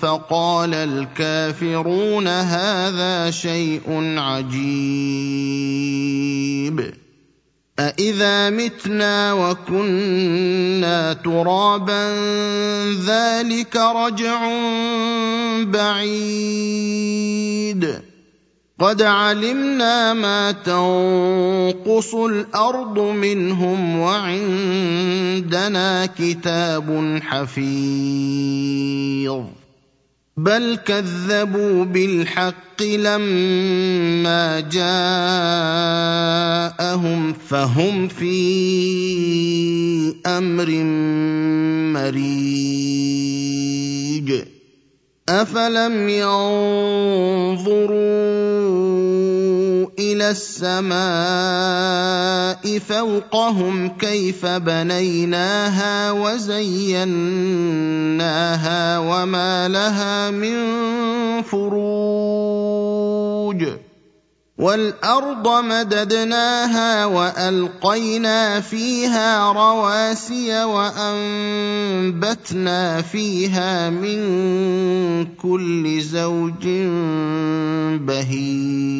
فقال 0.00 0.74
الكافرون 0.74 2.28
هذا 2.28 3.30
شيء 3.30 3.82
عجيب. 4.18 5.84
أإذا 7.78 8.50
متنا 8.50 9.32
وكنا 9.32 11.12
ترابا 11.12 12.14
ذلك 13.06 13.76
رجع 13.76 14.48
بعيد. 15.62 17.34
قد 18.78 19.02
علمنا 19.02 20.12
ما 20.12 20.52
تنقص 20.52 22.14
الأرض 22.14 22.98
منهم 22.98 23.98
وعندنا 23.98 26.06
كتاب 26.06 27.20
حفيظ. 27.22 28.24
بل 30.36 30.78
كذبوا 30.86 31.84
بالحق 31.84 32.82
لما 32.82 34.60
جاءهم 34.60 34.92
فهم 37.32 38.08
في 38.08 38.34
أمر 40.26 40.70
مريج 41.94 43.33
افلم 45.28 46.08
ينظروا 46.08 46.84
إلى 49.98 50.30
السماء 50.30 50.98
فوقهم 52.78 53.88
كيف 53.88 54.46
بنيناها 54.46 56.12
وزيناها 56.12 57.08
وما 58.98 59.68
لها 59.68 60.30
من 60.30 60.56
فروج 61.42 62.84
والأرض 64.58 65.64
مددناها 65.64 67.06
وألقينا 67.06 68.60
فيها 68.60 69.52
رواسي 69.52 70.64
وأنبتنا 70.64 72.22
فيها 73.02 73.90
من 73.90 75.26
كل 75.34 76.00
زوج 76.00 76.66
بهيج 77.98 78.94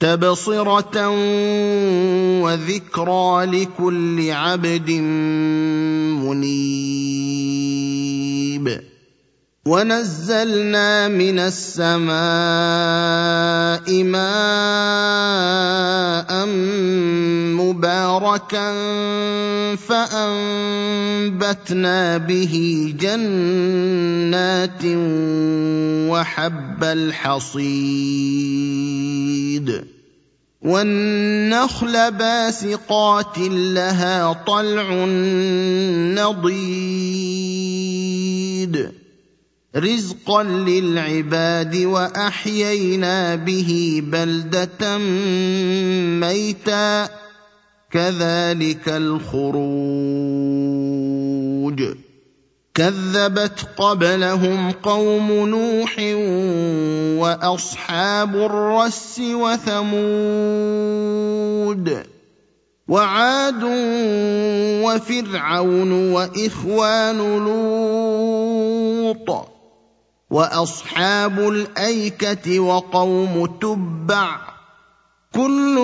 تبصرة 0.00 1.08
وذكرى 2.42 3.46
لكل 3.46 4.30
عبد 4.30 4.90
منيب 6.26 6.56
ونزلنا 9.66 11.08
من 11.08 11.38
السماء 11.38 12.06
ماء 14.02 15.26
مباركا 17.58 18.72
فأنبتنا 20.86 21.58
به 22.18 22.54
جنات 23.00 24.82
وحب 26.10 26.84
الحصيد 26.84 28.06
والنخل 30.62 32.10
باسقات 32.12 33.38
لها 33.38 34.32
طلع 34.32 35.04
نضيد 36.14 37.06
رزقا 39.76 40.42
للعباد 40.42 41.76
واحيينا 41.76 43.34
به 43.34 44.02
بلده 44.06 44.98
ميتا 46.20 47.08
كذلك 47.90 48.88
الخروج 48.88 49.56
كذبت 52.74 53.66
قبلهم 53.76 54.70
قوم 54.70 55.32
نوح 55.32 55.98
واصحاب 57.20 58.36
الرس 58.36 59.20
وثمود 59.20 60.46
وعاد 62.88 63.62
وفرعون 64.84 66.12
واخوان 66.12 67.18
لوط 67.44 68.16
وأصحاب 70.30 71.38
الأيكة 71.38 72.60
وقوم 72.60 73.46
تبع 73.60 74.40
كل 75.34 75.76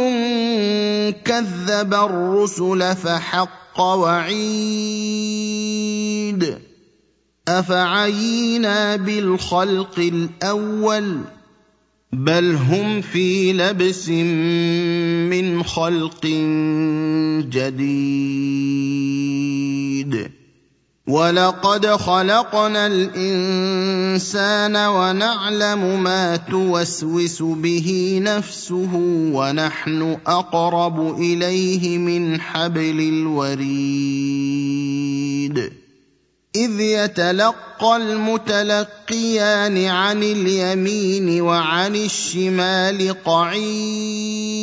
كذب 1.25 1.95
الرسل 1.95 2.97
فحق 2.97 3.81
وعيد 3.81 4.43
أفعينا 7.49 8.97
بالخلق 8.97 9.99
الأول 9.99 11.21
بل 12.13 12.55
هم 12.55 13.01
في 13.01 13.53
لبس 13.53 14.09
من 15.29 15.63
خلق 15.63 16.27
جديد 17.49 18.43
ولقد 21.13 21.87
خلقنا 21.87 22.87
الانسان 22.87 24.77
ونعلم 24.77 26.03
ما 26.03 26.37
توسوس 26.37 27.43
به 27.43 28.19
نفسه 28.23 28.91
ونحن 29.33 30.17
اقرب 30.27 31.19
اليه 31.21 31.99
من 31.99 32.41
حبل 32.41 33.01
الوريد 33.01 34.53
اذ 36.57 36.81
يتلقى 36.81 37.97
المتلقيان 37.97 39.87
عن 39.87 40.23
اليمين 40.23 41.41
وعن 41.43 41.97
الشمال 41.97 43.23
قعيد 43.25 44.63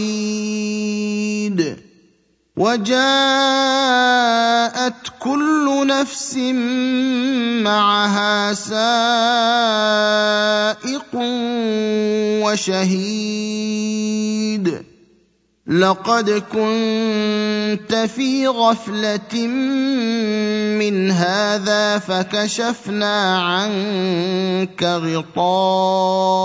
وجاءت 2.57 2.93
كل 5.19 5.87
نفس 5.87 6.35
معها 7.63 8.53
سائق 8.53 8.75
وشهيد. 12.43 13.73
لقد 15.67 16.29
كنت 16.29 17.95
في 18.15 18.47
غفلة 18.47 19.47
من 20.79 21.11
هذا 21.11 21.99
فكشفنا 21.99 23.37
عنك 23.37 24.22
غطاءك 24.83 26.41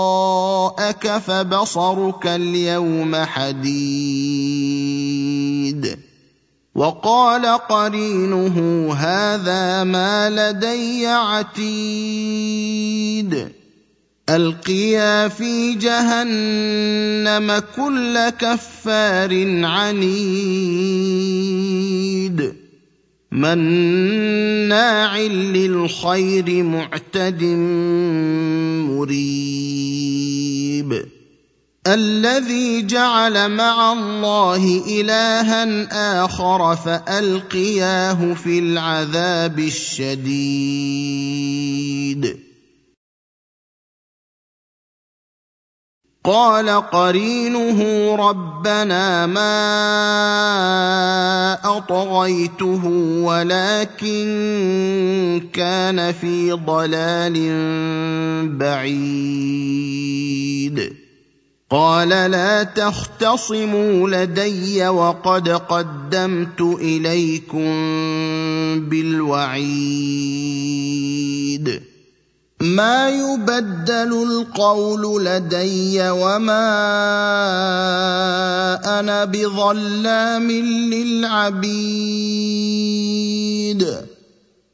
فبصرك 1.17 2.27
اليوم 2.27 3.15
حديد 3.15 4.39
وقال 6.75 7.45
قرينه 7.45 8.87
هذا 8.93 9.83
ما 9.83 10.29
لدي 10.29 11.07
عتيد 11.07 12.39
القيا 14.29 15.27
في 15.27 15.73
جهنم 15.73 17.61
كل 17.75 18.29
كفار 18.29 19.65
عنيد 19.65 21.09
مناع 23.31 25.17
للخير 25.17 26.63
معتد 26.63 27.43
مريب. 28.89 29.99
الذي 31.87 32.85
جعل 32.85 33.51
مع 33.51 33.93
الله 33.93 34.83
إلها 34.87 36.23
آخر 36.23 36.75
فألقياه 36.75 38.33
في 38.33 38.59
العذاب 38.59 39.59
الشديد. 39.59 40.89
قال 46.23 46.69
قرينه 46.69 47.79
ربنا 48.15 49.25
ما 49.25 50.88
أطغيته 51.77 52.85
ولكن 53.23 54.29
كان 55.53 56.11
في 56.11 56.51
ضلال 56.51 57.37
بعيد. 58.57 60.19
قال 61.71 62.09
لا 62.09 62.63
تختصموا 62.63 64.09
لدي 64.09 64.87
وقد 64.87 65.49
قدمت 65.49 66.61
إليكم 66.61 67.69
بالوعيد. 68.89 69.98
ما 72.75 73.09
يبدل 73.09 74.23
القول 74.23 75.25
لدي 75.25 76.09
وما 76.09 76.69
أنا 78.99 79.25
بظلام 79.25 80.51
للعبيد. 80.51 81.69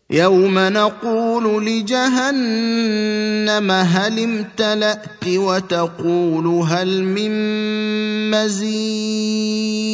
يوم 0.09 0.59
نقول 0.59 1.65
لجهنم 1.65 3.71
هل 3.71 4.19
امتلأت 4.19 5.27
وتقول 5.27 6.47
هل 6.47 7.03
من 7.03 7.31
مزيد. 8.31 9.85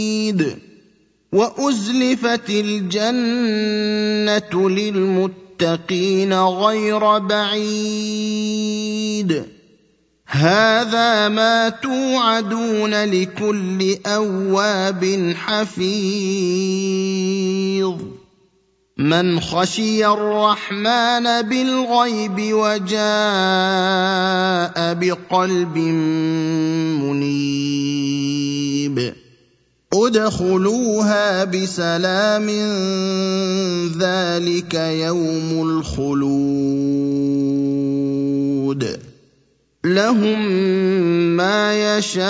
وأزلفت 1.32 2.50
الجنة 2.50 4.70
للمتقين. 4.70 5.51
للمتقين 5.62 6.34
غير 6.34 7.18
بعيد. 7.18 7.62
هذا 10.28 11.28
ما 11.28 11.70
توعدون 11.70 13.04
لكل 13.04 13.98
أواب 14.06 15.34
حفيظ. 15.38 15.92
من 18.98 19.40
خشي 19.40 20.06
الرحمن 20.06 21.42
بالغيب 21.42 22.38
وجاء 22.40 23.04
بقلب 24.94 25.78
ادخلوها 29.94 31.44
بسلام 31.44 32.50
ذلك 34.00 34.74
يوم 34.74 35.50
الخلود. 35.70 36.42
لهم 39.86 40.52
ما 41.38 41.98
يشاءون 41.98 42.22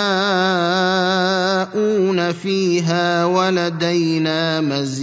فيها 2.32 3.24
ولدينا 3.24 4.60
مزيد. 4.60 5.02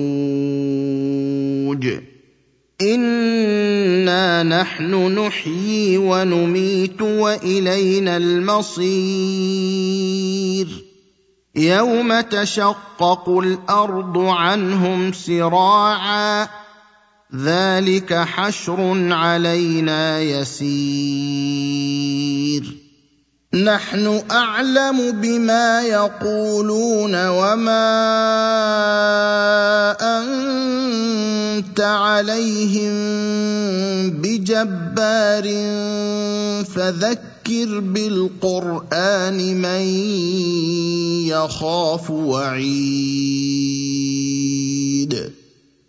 إنا 2.82 4.42
نحن 4.42 5.18
نحيي 5.18 5.98
ونميت 5.98 7.02
وإلينا 7.02 8.16
المصير. 8.16 8.90
يوم 11.56 12.20
تشقق 12.20 13.28
الأرض 13.28 14.18
عنهم 14.18 15.12
سراعا 15.12 16.48
ذلك 17.34 18.14
حشر 18.14 19.12
علينا 19.12 20.20
يسير 20.20 21.60
نحن 23.54 24.22
اعلم 24.30 25.20
بما 25.20 25.82
يقولون 25.82 27.28
وما 27.28 27.90
انت 30.00 31.80
عليهم 31.80 32.92
بجبار 34.10 35.44
فذكر 36.64 37.80
بالقران 37.80 39.56
من 39.62 39.82
يخاف 41.26 42.10
وعيد 42.10 43.40